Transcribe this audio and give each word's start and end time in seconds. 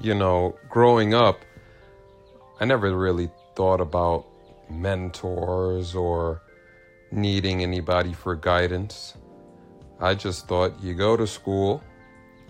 you 0.00 0.14
know, 0.14 0.56
growing 0.68 1.14
up, 1.14 1.40
I 2.60 2.64
never 2.64 2.96
really 2.96 3.30
thought 3.54 3.80
about 3.80 4.26
mentors 4.70 5.94
or 5.94 6.42
needing 7.10 7.62
anybody 7.62 8.12
for 8.12 8.34
guidance. 8.34 9.14
I 10.00 10.14
just 10.14 10.48
thought 10.48 10.82
you 10.82 10.94
go 10.94 11.16
to 11.16 11.26
school, 11.26 11.82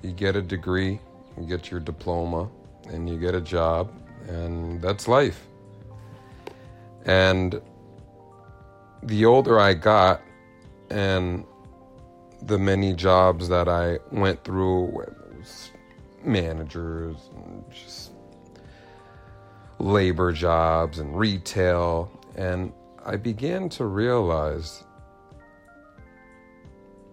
you 0.03 0.13
get 0.13 0.37
a 0.37 0.43
degree, 0.43 1.01
you 1.39 1.47
get 1.47 1.71
your 1.71 1.81
diploma, 1.81 2.49
and 2.89 3.09
you 3.09 3.19
get 3.19 3.35
a 3.35 3.41
job, 3.41 3.93
and 4.29 4.81
that's 4.81 5.09
life. 5.09 5.47
And 7.05 7.61
the 9.03 9.25
older 9.25 9.59
I 9.59 9.75
got, 9.75 10.23
and 10.91 11.45
the 12.43 12.59
many 12.59 12.95
jobs 12.95 13.49
that 13.49 13.69
I 13.69 13.99
went 14.11 14.45
through, 14.45 14.87
managers 16.25 17.17
and 17.35 17.65
just 17.71 18.13
labor 19.79 20.33
jobs 20.33 20.99
and 20.99 21.19
retail, 21.19 22.11
and 22.37 22.73
I 23.05 23.17
began 23.17 23.69
to 23.71 23.85
realize 23.85 24.85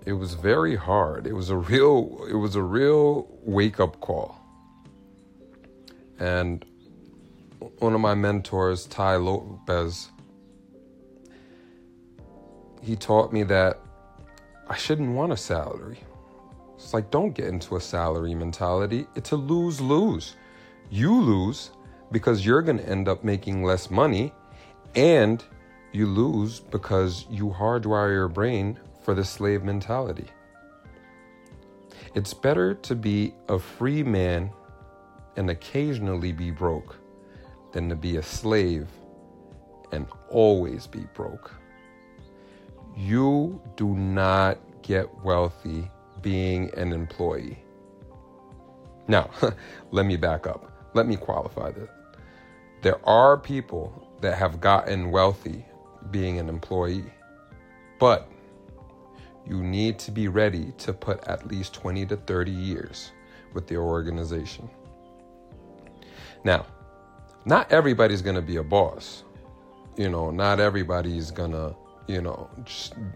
it 0.06 0.14
was 0.14 0.34
very 0.34 0.76
hard. 0.76 1.28
It 1.28 1.34
was 1.34 1.50
a 1.50 1.58
real 1.58 2.26
it 2.30 2.36
was 2.36 2.56
a 2.56 2.64
real 2.64 3.28
wake 3.44 3.80
up 3.80 4.00
call. 4.00 4.40
And 6.20 6.66
one 7.80 7.94
of 7.94 8.02
my 8.02 8.14
mentors, 8.14 8.86
Tai 8.86 9.18
Lopez, 9.18 10.10
he 12.82 12.96
taught 12.96 13.32
me 13.32 13.44
that 13.44 13.80
I 14.68 14.76
shouldn't 14.78 15.12
want 15.12 15.32
a 15.32 15.38
salary. 15.38 16.00
It's 16.80 16.94
like, 16.94 17.12
don't 17.12 17.36
get 17.36 17.48
into 17.48 17.76
a 17.76 17.82
salary 17.82 18.34
mentality. 18.34 19.06
It's 19.14 19.32
a 19.32 19.36
lose 19.36 19.82
lose. 19.82 20.38
You 20.90 21.14
lose 21.14 21.72
because 22.10 22.46
you're 22.46 22.62
going 22.62 22.78
to 22.78 22.88
end 22.88 23.10
up 23.10 23.22
making 23.22 23.66
less 23.66 23.92
money, 23.92 24.34
and 24.96 25.44
you 25.92 26.08
lose 26.08 26.62
because 26.62 27.26
you 27.30 27.48
hardwire 27.48 28.14
your 28.14 28.30
brain 28.30 28.80
for 29.04 29.14
the 29.14 29.26
slave 29.26 29.62
mentality. 29.62 30.28
It's 32.16 32.34
better 32.34 32.74
to 32.76 32.96
be 32.96 33.34
a 33.50 33.60
free 33.60 34.02
man 34.02 34.50
and 35.36 35.50
occasionally 35.50 36.32
be 36.32 36.50
broke 36.50 36.96
than 37.74 37.90
to 37.90 37.96
be 37.96 38.16
a 38.16 38.24
slave 38.24 38.88
and 39.92 40.08
always 40.30 40.88
be 40.88 41.02
broke. 41.14 41.52
You 42.96 43.62
do 43.76 43.96
not 43.96 44.60
get 44.82 45.14
wealthy 45.24 45.92
being 46.22 46.74
an 46.76 46.92
employee. 46.92 47.60
Now, 49.08 49.30
let 49.92 50.06
me 50.06 50.18
back 50.18 50.48
up. 50.48 50.72
Let 50.94 51.08
me 51.08 51.16
qualify 51.16 51.72
this. 51.72 51.90
There 52.82 53.06
are 53.08 53.38
people 53.38 54.08
that 54.22 54.38
have 54.38 54.62
gotten 54.62 55.12
wealthy 55.12 55.66
being 56.12 56.40
an 56.40 56.50
employee, 56.50 57.12
but 58.00 58.30
you 59.46 59.62
need 59.64 60.00
to 60.00 60.12
be 60.12 60.28
ready 60.28 60.74
to 60.78 60.94
put 60.94 61.24
at 61.28 61.48
least 61.48 61.74
20 61.74 62.06
to 62.08 62.16
30 62.16 62.52
years 62.52 63.12
with 63.54 63.68
the 63.68 63.78
organization. 63.78 64.70
Now, 66.44 66.66
not 67.46 67.72
everybody's 67.72 68.22
going 68.22 68.36
to 68.36 68.42
be 68.42 68.58
a 68.58 68.64
boss. 68.64 69.24
You 69.98 70.10
know, 70.10 70.32
not 70.32 70.60
everybody's 70.60 71.32
going 71.32 71.52
to, 71.52 71.76
you 72.08 72.22
know, 72.22 72.50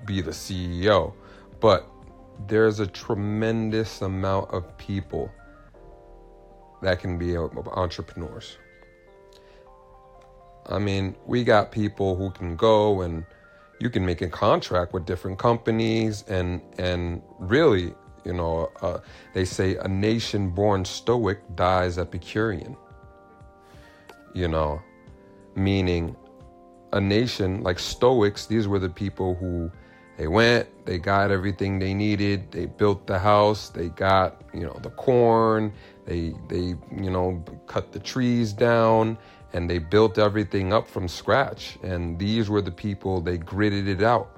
be 0.06 0.22
the 0.22 0.31
CEO. 0.31 1.14
But 1.59 1.88
there's 2.48 2.80
a 2.80 2.88
tremendous 2.88 4.02
amount 4.02 4.52
of 4.52 4.78
people 4.78 5.31
that 6.81 7.00
can 7.00 7.17
be 7.17 7.38
entrepreneurs. 7.38 8.58
I 10.67 10.80
mean, 10.80 11.16
we 11.25 11.44
got 11.44 11.72
people 11.72 12.16
who 12.16 12.31
can 12.31 12.56
go 12.56 13.02
and 13.02 13.25
you 13.80 13.90
can 13.90 14.06
make 14.06 14.22
a 14.22 14.30
contract 14.30 14.94
with 14.94 15.06
different 15.06 15.40
companies 15.40 16.24
and 16.28 16.62
and 16.78 17.22
really, 17.40 17.94
you 18.24 18.34
know, 18.34 18.72
uh, 18.81 19.00
they 19.34 19.46
say 19.46 19.75
a 19.75 19.88
nation 19.88 20.50
born 20.50 20.86
stoic 20.86 21.40
dies 21.56 21.97
Epicurean 21.97 22.78
you 24.34 24.47
know, 24.47 24.81
meaning 25.56 26.16
a 26.91 27.00
nation 27.00 27.63
like 27.63 27.80
Stoics, 27.80 28.46
these 28.46 28.68
were 28.68 28.80
the 28.80 28.90
people 28.90 29.36
who 29.36 29.72
they 30.18 30.28
went, 30.28 30.68
they 30.85 30.97
got 31.00 31.31
everything 31.31 31.79
they 31.79 31.94
needed, 31.94 32.51
they 32.51 32.66
built 32.66 33.07
the 33.07 33.18
house, 33.18 33.69
they 33.69 33.90
got, 33.90 34.41
you 34.53 34.62
know, 34.62 34.78
the 34.81 34.91
corn, 34.91 35.74
they 36.06 36.34
they, 36.50 36.75
you 36.96 37.09
know, 37.12 37.44
cut 37.68 37.91
the 37.91 38.00
trees 38.00 38.53
down 38.53 39.18
and 39.53 39.69
they 39.69 39.78
built 39.78 40.18
everything 40.18 40.74
up 40.74 40.88
from 40.88 41.07
scratch. 41.07 41.78
And 41.84 42.18
these 42.18 42.50
were 42.50 42.62
the 42.62 42.72
people 42.72 43.22
they 43.22 43.38
gritted 43.38 43.88
it 43.88 44.01
out. 44.01 44.29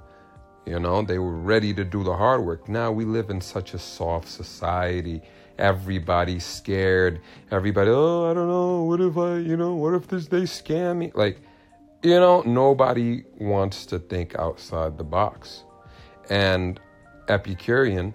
You 0.65 0.79
know, 0.79 1.01
they 1.03 1.19
were 1.19 1.37
ready 1.37 1.73
to 1.73 1.83
do 1.83 2.03
the 2.03 2.15
hard 2.15 2.43
work. 2.43 2.67
Now 2.67 2.91
we 2.91 3.05
live 3.05 3.29
in 3.29 3.39
such 3.39 3.73
a 3.73 3.79
soft 3.79 4.27
society 4.27 5.21
everybody's 5.57 6.45
scared. 6.45 7.21
Everybody, 7.51 7.89
oh, 7.91 8.29
I 8.29 8.33
don't 8.33 8.47
know. 8.47 8.83
What 8.83 9.01
if 9.01 9.17
I, 9.17 9.37
you 9.37 9.57
know, 9.57 9.75
what 9.75 9.93
if 9.93 10.07
this, 10.07 10.27
they 10.27 10.41
scam 10.41 10.97
me? 10.97 11.11
Like, 11.13 11.41
you 12.05 12.19
know, 12.19 12.43
nobody 12.43 13.23
wants 13.39 13.87
to 13.87 13.97
think 13.97 14.35
outside 14.35 14.95
the 14.95 15.03
box. 15.03 15.63
And 16.29 16.79
Epicurean 17.29 18.13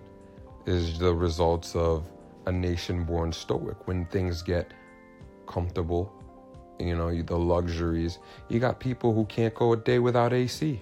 is 0.65 1.01
the 1.01 1.13
results 1.13 1.75
of 1.75 2.05
a 2.47 2.53
nation 2.53 3.03
born 3.03 3.33
stoic. 3.33 3.89
When 3.89 4.07
things 4.07 4.43
get 4.43 4.73
comfortable, 5.49 6.13
you 6.79 6.97
know, 6.97 7.11
the 7.21 7.37
luxuries, 7.37 8.21
you 8.49 8.61
got 8.61 8.79
people 8.79 9.13
who 9.13 9.25
can't 9.25 9.53
go 9.55 9.73
a 9.73 9.77
day 9.77 9.99
without 9.99 10.33
AC. 10.33 10.81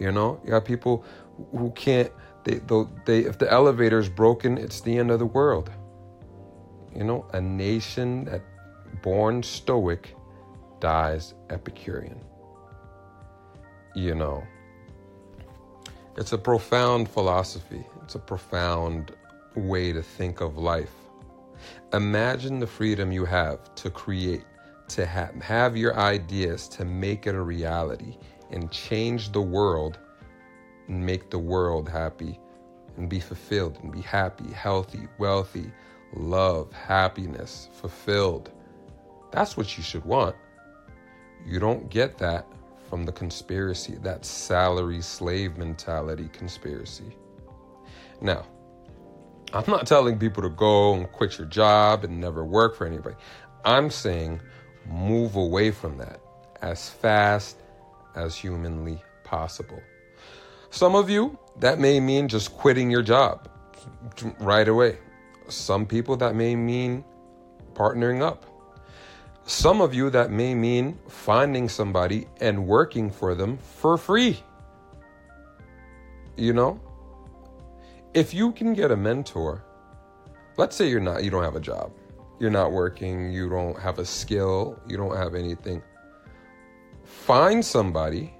You 0.00 0.10
know, 0.10 0.40
you 0.44 0.50
got 0.50 0.64
people 0.64 1.04
who 1.50 1.70
can't 1.72 2.10
they, 2.44 2.60
they, 3.04 3.20
if 3.20 3.38
the 3.38 3.52
elevator 3.52 3.98
is 3.98 4.08
broken, 4.08 4.56
it's 4.56 4.80
the 4.80 4.96
end 4.96 5.10
of 5.10 5.18
the 5.18 5.26
world. 5.26 5.70
You 6.96 7.04
know, 7.04 7.26
a 7.34 7.40
nation 7.40 8.24
that 8.24 8.40
born 9.02 9.42
stoic 9.42 10.16
dies 10.84 11.32
Epicurean. 11.48 12.20
You 13.94 14.14
know, 14.14 14.44
it's 16.18 16.34
a 16.34 16.36
profound 16.36 17.08
philosophy. 17.08 17.82
It's 18.02 18.16
a 18.16 18.18
profound 18.18 19.12
way 19.56 19.94
to 19.94 20.02
think 20.02 20.42
of 20.42 20.58
life. 20.58 20.94
Imagine 21.94 22.60
the 22.60 22.66
freedom 22.66 23.12
you 23.12 23.24
have 23.24 23.74
to 23.76 23.88
create, 23.88 24.44
to 24.88 25.06
have, 25.06 25.34
have 25.36 25.74
your 25.74 25.98
ideas, 25.98 26.68
to 26.76 26.84
make 26.84 27.26
it 27.26 27.34
a 27.34 27.40
reality 27.40 28.18
and 28.50 28.70
change 28.70 29.32
the 29.32 29.40
world 29.40 29.98
and 30.88 31.06
make 31.06 31.30
the 31.30 31.38
world 31.38 31.88
happy 31.88 32.38
and 32.98 33.08
be 33.08 33.20
fulfilled 33.20 33.78
and 33.82 33.90
be 33.90 34.02
happy, 34.02 34.52
healthy, 34.52 35.08
wealthy, 35.16 35.72
love, 36.12 36.70
happiness, 36.74 37.70
fulfilled. 37.72 38.50
That's 39.30 39.56
what 39.56 39.78
you 39.78 39.82
should 39.82 40.04
want. 40.04 40.36
You 41.46 41.58
don't 41.58 41.90
get 41.90 42.18
that 42.18 42.46
from 42.88 43.04
the 43.04 43.12
conspiracy, 43.12 43.96
that 44.02 44.24
salary 44.24 45.00
slave 45.00 45.56
mentality 45.56 46.28
conspiracy. 46.32 47.16
Now, 48.20 48.46
I'm 49.52 49.64
not 49.68 49.86
telling 49.86 50.18
people 50.18 50.42
to 50.42 50.48
go 50.48 50.94
and 50.94 51.10
quit 51.12 51.38
your 51.38 51.46
job 51.46 52.04
and 52.04 52.20
never 52.20 52.44
work 52.44 52.76
for 52.76 52.86
anybody. 52.86 53.16
I'm 53.64 53.90
saying 53.90 54.40
move 54.86 55.36
away 55.36 55.70
from 55.70 55.98
that 55.98 56.20
as 56.62 56.88
fast 56.90 57.56
as 58.14 58.36
humanly 58.36 59.02
possible. 59.22 59.80
Some 60.70 60.94
of 60.94 61.08
you, 61.08 61.38
that 61.60 61.78
may 61.78 62.00
mean 62.00 62.28
just 62.28 62.52
quitting 62.56 62.90
your 62.90 63.02
job 63.02 63.48
right 64.40 64.66
away. 64.66 64.98
Some 65.48 65.86
people, 65.86 66.16
that 66.16 66.34
may 66.34 66.56
mean 66.56 67.04
partnering 67.74 68.22
up. 68.22 68.46
Some 69.46 69.80
of 69.80 69.94
you, 69.94 70.10
that 70.10 70.30
may 70.30 70.54
mean 70.54 70.98
finding 71.08 71.68
somebody 71.68 72.26
and 72.40 72.66
working 72.66 73.10
for 73.10 73.34
them 73.34 73.58
for 73.58 73.98
free. 73.98 74.42
You 76.36 76.52
know? 76.52 76.80
If 78.14 78.32
you 78.32 78.52
can 78.52 78.72
get 78.74 78.90
a 78.90 78.96
mentor, 78.96 79.64
let's 80.56 80.76
say 80.76 80.88
you're 80.88 81.00
not, 81.00 81.24
you 81.24 81.30
don't 81.30 81.42
have 81.42 81.56
a 81.56 81.60
job, 81.60 81.92
you're 82.40 82.50
not 82.50 82.72
working, 82.72 83.30
you 83.30 83.48
don't 83.48 83.78
have 83.78 83.98
a 83.98 84.04
skill, 84.04 84.80
you 84.88 84.96
don't 84.96 85.16
have 85.16 85.34
anything. 85.34 85.82
Find 87.02 87.64
somebody, 87.64 88.32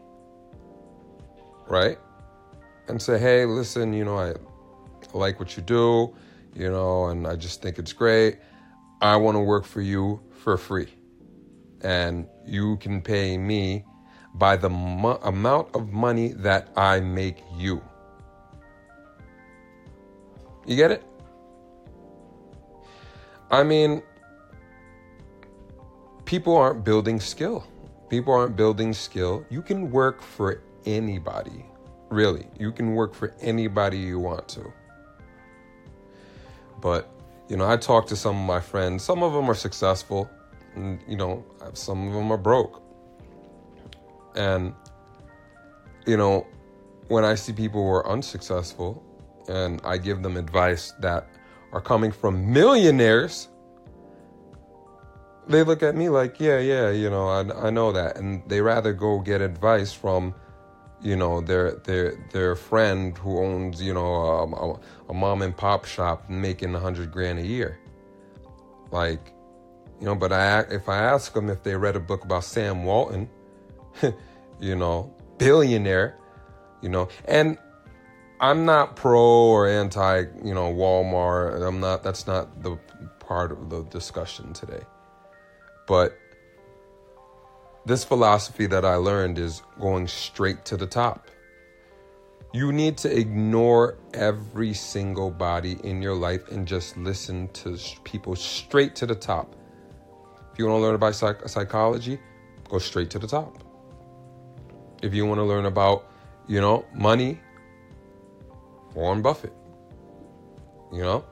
right? 1.69 1.99
and 2.89 3.01
say, 3.01 3.19
hey, 3.19 3.45
listen, 3.45 3.93
you 3.93 4.05
know, 4.05 4.19
I 4.19 4.35
like 5.13 5.39
what 5.39 5.57
you 5.57 5.63
do, 5.63 6.15
you 6.55 6.71
know, 6.71 7.07
and 7.07 7.27
I 7.27 7.37
just 7.37 7.63
think 7.63 7.79
it's 7.79 7.93
great. 7.93 8.39
I 9.05 9.17
want 9.17 9.35
to 9.35 9.41
work 9.41 9.67
for 9.67 9.83
you 9.83 10.23
for 10.31 10.57
free. 10.57 10.89
And 11.83 12.27
you 12.47 12.79
can 12.79 13.03
pay 13.03 13.37
me 13.37 13.85
by 14.33 14.57
the 14.57 14.71
mo- 14.71 15.21
amount 15.23 15.77
of 15.77 15.93
money 15.93 16.29
that 16.29 16.71
I 16.75 17.01
make 17.01 17.43
you. 17.55 17.83
You 20.67 20.77
get 20.77 20.91
it? 20.91 21.05
I 23.51 23.63
mean, 23.63 24.03
people 26.25 26.57
aren't 26.57 26.83
building 26.83 27.21
skill. 27.21 27.67
People 28.09 28.33
aren't 28.33 28.57
building 28.57 28.95
skill. 28.95 29.45
You 29.51 29.61
can 29.61 29.91
work 29.91 30.23
for 30.23 30.63
anybody, 30.87 31.67
really. 32.09 32.47
You 32.59 32.73
can 32.73 32.95
work 32.95 33.13
for 33.13 33.35
anybody 33.43 33.99
you 33.99 34.19
want 34.19 34.49
to. 34.49 34.73
But, 36.81 37.14
you 37.49 37.57
know, 37.57 37.69
I 37.69 37.77
talk 37.77 38.07
to 38.07 38.17
some 38.17 38.37
of 38.37 38.47
my 38.47 38.61
friends. 38.61 39.05
Some 39.05 39.23
of 39.23 39.33
them 39.33 39.49
are 39.51 39.55
successful, 39.55 40.31
and, 40.75 41.01
you 41.07 41.17
know, 41.17 41.45
some 41.75 42.09
of 42.09 42.15
them 42.15 42.33
are 42.33 42.39
broke. 42.39 42.83
And, 44.35 44.75
you 46.07 46.17
know, 46.17 46.47
when 47.09 47.25
I 47.25 47.35
see 47.35 47.53
people 47.53 47.83
who 47.83 47.91
are 47.91 48.09
unsuccessful 48.09 49.03
and 49.49 49.81
I 49.85 49.99
give 49.99 50.23
them 50.23 50.37
advice 50.37 50.93
that 51.01 51.29
are 51.73 51.81
coming 51.81 52.11
from 52.11 52.53
millionaires, 52.53 53.49
they 55.47 55.63
look 55.63 55.83
at 55.83 55.95
me 55.95 56.09
like, 56.09 56.41
yeah, 56.41 56.59
yeah, 56.59 56.91
you 56.91 57.11
know, 57.11 57.29
I, 57.29 57.67
I 57.67 57.71
know 57.71 57.93
that. 57.93 58.17
And 58.17 58.43
they 58.49 58.61
rather 58.61 58.93
go 58.93 59.21
get 59.21 59.43
advice 59.43 59.93
from, 59.93 60.35
you 61.05 61.17
know, 61.17 61.43
their 61.43 61.73
their 61.85 62.17
their 62.33 62.57
friend 62.57 63.17
who 63.19 63.39
owns, 63.39 63.81
you 63.81 63.93
know, 63.93 64.81
a, 65.09 65.11
a 65.11 65.15
mom 65.15 65.43
and 65.43 65.55
pop 65.55 65.85
shop 65.85 66.31
making 66.31 66.75
a 66.75 66.81
hundred 66.81 67.13
grand 67.13 67.39
a 67.39 67.47
year. 67.47 67.79
Like, 68.91 69.33
you 70.01 70.07
know, 70.07 70.15
but 70.15 70.33
I 70.33 70.61
if 70.63 70.89
I 70.89 70.97
ask 70.97 71.35
them 71.35 71.51
if 71.51 71.63
they 71.63 71.77
read 71.77 71.95
a 71.95 72.01
book 72.01 72.25
about 72.25 72.43
Sam 72.43 72.85
Walton, 72.85 73.29
you 74.61 74.75
know, 74.75 75.15
billionaire, 75.37 76.17
you 76.81 76.89
know, 76.89 77.09
and 77.27 77.59
I'm 78.41 78.65
not 78.65 78.97
pro 78.97 79.21
or 79.21 79.69
anti, 79.69 80.25
you 80.43 80.55
know, 80.55 80.73
Walmart. 80.73 81.67
I'm 81.67 81.81
not. 81.81 82.03
That's 82.03 82.27
not 82.27 82.63
the 82.63 82.77
part 83.21 83.53
of 83.53 83.69
the 83.69 83.83
discussion 83.85 84.55
today. 84.55 84.85
But 85.87 86.19
this 87.87 88.05
philosophy 88.05 88.67
that 88.67 88.85
I 88.85 88.97
learned 88.97 89.39
is 89.39 89.63
going 89.79 90.09
straight 90.09 90.65
to 90.67 90.77
the 90.77 90.87
top. 90.87 91.31
You 92.53 92.73
need 92.73 92.97
to 92.99 93.15
ignore 93.15 93.99
every 94.15 94.73
single 94.75 95.31
body 95.31 95.79
in 95.83 96.01
your 96.01 96.15
life 96.15 96.49
and 96.49 96.67
just 96.67 96.97
listen 96.97 97.49
to 97.49 97.77
people 98.05 98.37
straight 98.37 98.95
to 98.97 99.07
the 99.07 99.15
top. 99.15 99.55
If 100.53 100.59
you 100.59 100.67
want 100.67 100.79
to 100.79 100.83
learn 100.83 100.95
about 100.95 101.15
psych- 101.15 101.49
psychology, 101.49 102.19
go 102.69 102.79
straight 102.79 103.11
to 103.11 103.19
the 103.19 103.27
top. 103.27 103.63
If 105.03 105.13
you 105.13 105.27
want 105.27 105.39
to 105.39 105.45
learn 105.45 105.67
about, 105.67 106.09
you 106.47 106.61
know, 106.61 106.85
money, 106.95 107.41
Warren 108.95 109.21
Buffett. 109.21 109.53
You 110.93 111.03
know? 111.03 111.25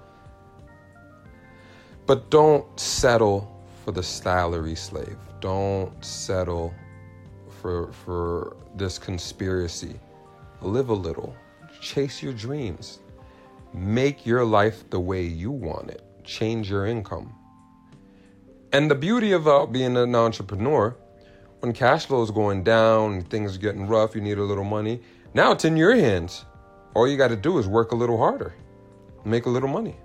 But 2.07 2.31
don't 2.31 2.79
settle 2.79 3.65
for 3.85 3.93
the 3.93 4.03
salary 4.03 4.75
slave. 4.75 5.19
Don't 5.43 5.93
settle 6.05 6.73
for 7.61 7.91
for 7.93 8.57
this 8.77 8.97
conspiracy. 8.97 9.99
Live 10.61 10.89
a 10.89 10.95
little. 10.95 11.35
Chase 11.81 12.23
your 12.23 12.33
dreams. 12.33 13.01
Make 13.75 14.25
your 14.25 14.45
life 14.45 14.89
the 14.91 15.01
way 15.01 15.25
you 15.25 15.51
want 15.51 15.91
it. 15.91 16.05
Change 16.23 16.71
your 16.71 16.87
income. 16.87 17.35
And 18.73 18.89
the 18.89 18.95
beauty 18.95 19.33
about 19.33 19.73
being 19.73 19.97
an 19.97 20.15
entrepreneur, 20.15 20.97
when 21.59 21.73
cash 21.73 22.07
flow 22.07 22.23
is 22.23 22.31
going 22.31 22.63
down 22.63 23.23
things 23.23 23.57
are 23.57 23.59
getting 23.59 23.89
rough, 23.89 24.15
you 24.15 24.21
need 24.21 24.39
a 24.39 24.45
little 24.45 24.63
money. 24.63 25.01
Now 25.35 25.51
it's 25.51 25.65
in 25.65 25.77
your 25.77 25.97
hands. 25.97 26.45
All 26.95 27.09
you 27.09 27.17
got 27.17 27.29
to 27.29 27.37
do 27.37 27.59
is 27.59 27.67
work 27.67 27.91
a 27.91 27.97
little 27.97 28.17
harder, 28.17 28.55
make 29.25 29.47
a 29.47 29.51
little 29.51 29.69
money. 29.69 29.97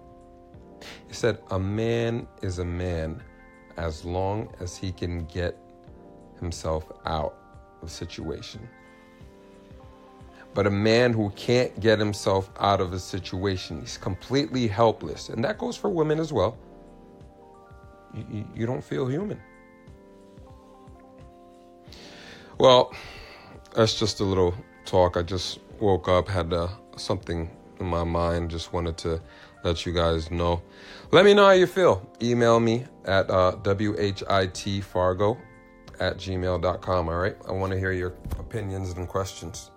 He 1.08 1.14
said, 1.14 1.38
A 1.52 1.60
man 1.60 2.28
is 2.42 2.58
a 2.58 2.66
man 2.66 3.22
as 3.78 4.04
long 4.04 4.54
as 4.60 4.76
he 4.76 4.92
can 4.92 5.26
get 5.26 5.58
himself 6.40 6.92
out 7.06 7.36
of 7.82 7.92
situation. 7.92 8.68
But 10.54 10.66
a 10.66 10.72
man 10.72 11.14
who 11.14 11.30
can't 11.32 11.80
get 11.80 12.00
himself 12.00 12.50
out 12.60 12.82
of 12.82 12.92
a 12.92 13.00
situation, 13.00 13.82
he's 13.82 13.98
completely 13.98 14.68
helpless. 14.68 15.30
And 15.30 15.44
that 15.44 15.60
goes 15.60 15.78
for 15.78 15.90
women 15.90 16.20
as 16.20 16.34
well. 16.34 16.58
You, 18.14 18.46
you 18.56 18.66
don't 18.66 18.84
feel 18.84 19.06
human. 19.06 19.40
Well, 22.60 22.92
that's 23.76 24.00
just 24.00 24.20
a 24.20 24.24
little 24.24 24.56
talk. 24.86 25.16
I 25.16 25.22
just 25.22 25.60
woke 25.80 26.08
up, 26.08 26.28
had 26.28 26.52
uh, 26.52 26.70
something 26.96 27.52
in 27.80 27.86
my 27.86 28.04
mind, 28.04 28.50
just 28.50 28.74
wanted 28.74 28.98
to 28.98 29.22
let 29.64 29.86
you 29.86 29.94
guys 29.94 30.32
know. 30.32 30.62
Let 31.12 31.26
me 31.26 31.34
know 31.34 31.46
how 31.46 31.52
you 31.52 31.68
feel. 31.68 32.10
Email 32.22 32.60
me 32.60 32.86
at 33.06 33.30
uh, 33.30 33.54
whitfargo 33.64 35.38
at 36.00 36.18
gmail.com. 36.18 37.10
All 37.10 37.16
right. 37.16 37.38
I 37.48 37.52
want 37.52 37.72
to 37.74 37.80
hear 37.80 37.92
your 37.92 38.14
opinions 38.40 38.92
and 38.92 39.08
questions. 39.08 39.72